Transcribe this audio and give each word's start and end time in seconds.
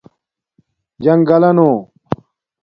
جنݣگلانُݸ 1.03 1.71